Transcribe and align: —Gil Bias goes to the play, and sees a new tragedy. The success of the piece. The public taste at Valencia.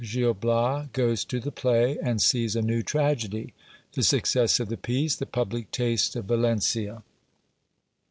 —Gil 0.01 0.33
Bias 0.33 0.87
goes 0.93 1.23
to 1.25 1.39
the 1.39 1.51
play, 1.51 1.95
and 2.01 2.19
sees 2.19 2.55
a 2.55 2.63
new 2.63 2.81
tragedy. 2.81 3.53
The 3.93 4.01
success 4.01 4.59
of 4.59 4.67
the 4.67 4.75
piece. 4.75 5.15
The 5.15 5.27
public 5.27 5.69
taste 5.69 6.15
at 6.15 6.23
Valencia. 6.23 7.03